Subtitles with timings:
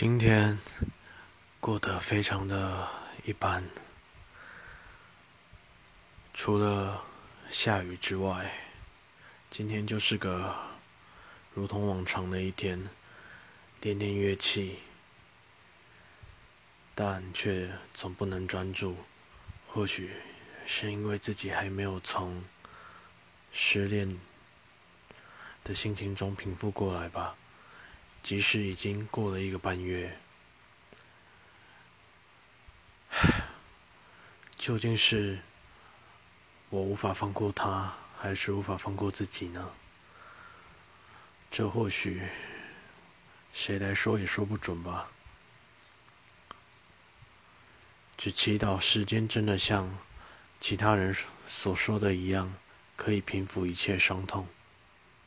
[0.00, 0.58] 今天
[1.60, 2.88] 过得非常的
[3.26, 3.62] 一般，
[6.32, 7.04] 除了
[7.50, 8.50] 下雨之外，
[9.50, 10.56] 今天就是个
[11.52, 12.88] 如同往常的一天，
[13.78, 14.78] 点点乐器，
[16.94, 18.96] 但却总不能专注。
[19.68, 20.12] 或许
[20.64, 22.42] 是因为自己还没有从
[23.52, 24.18] 失恋
[25.62, 27.36] 的心情中平复过来吧。
[28.22, 30.16] 即使已经过了一个半月，
[34.56, 35.38] 究竟是
[36.68, 39.70] 我无法放过他，还是无法放过自己呢？
[41.50, 42.22] 这或许
[43.52, 45.10] 谁来说也说不准吧。
[48.16, 49.98] 只祈祷时间真的像
[50.60, 51.16] 其他人
[51.48, 52.54] 所说的一样，
[52.94, 54.46] 可以平复一切伤痛。